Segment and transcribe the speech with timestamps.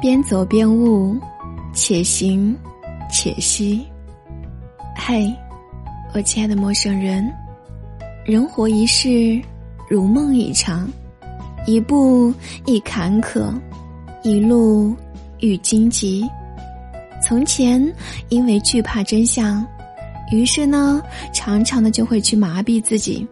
[0.00, 1.16] 边走边悟，
[1.72, 2.54] 且行
[3.10, 3.84] 且惜。
[4.94, 5.32] 嘿，
[6.14, 7.32] 我亲爱的陌生人，
[8.24, 9.40] 人活一世，
[9.88, 10.88] 如梦一场，
[11.66, 12.32] 一步
[12.66, 13.52] 一坎坷，
[14.22, 14.94] 一路
[15.40, 16.28] 遇荆棘。
[17.26, 17.82] 从前
[18.28, 19.66] 因为惧怕真相，
[20.30, 21.02] 于是呢，
[21.32, 23.26] 常常的就会去麻痹自己。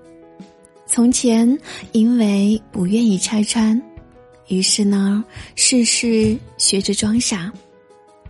[0.87, 1.59] 从前
[1.93, 3.81] 因为不愿意拆穿。
[4.49, 7.51] 于是呢，事事学着装傻，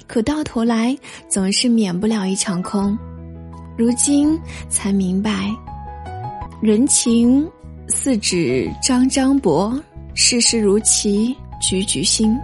[0.06, 0.96] 可到头来
[1.28, 2.96] 总是免不了一场空。
[3.76, 5.50] 如今才明白，
[6.62, 7.44] 人情
[7.88, 9.76] 似纸张张薄，
[10.14, 12.38] 世事如棋局局新。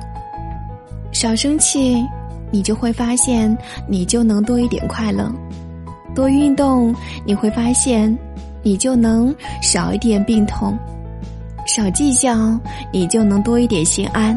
[1.12, 2.04] 少生气，
[2.50, 3.56] 你就会发现
[3.88, 5.32] 你就能多一点快乐；
[6.14, 6.92] 多运动，
[7.24, 8.16] 你会发现
[8.64, 9.32] 你就能
[9.62, 10.76] 少一点病痛。
[11.70, 12.58] 少计较，
[12.92, 14.36] 你就能多一点心安；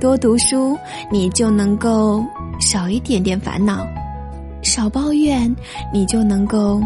[0.00, 0.76] 多读书，
[1.08, 2.20] 你就能够
[2.58, 3.86] 少一点点烦恼；
[4.60, 5.54] 少抱怨，
[5.92, 6.82] 你就能够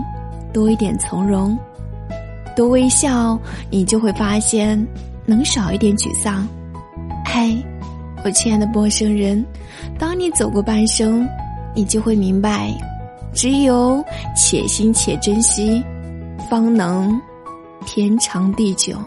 [0.52, 1.56] 多一点从容；
[2.54, 3.38] 多微笑，
[3.70, 4.86] 你就会发现
[5.24, 6.46] 能少一点沮丧。
[7.24, 7.56] 嘿，
[8.26, 9.42] 我亲爱的陌生人，
[9.98, 11.26] 当你走过半生，
[11.74, 12.70] 你就会明白，
[13.32, 14.04] 只有
[14.36, 15.82] 且行且珍惜，
[16.50, 17.18] 方能
[17.86, 18.98] 天长地久。